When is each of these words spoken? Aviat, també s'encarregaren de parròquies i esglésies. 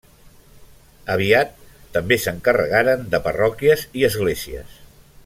Aviat, 1.15 1.51
també 1.97 2.19
s'encarregaren 2.25 3.07
de 3.13 3.23
parròquies 3.29 3.85
i 4.03 4.09
esglésies. 4.13 4.79